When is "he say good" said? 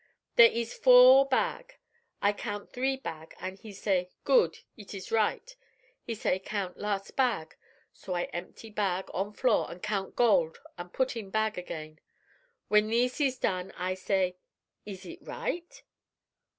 3.57-4.57